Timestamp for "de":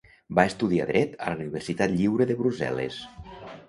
2.35-2.43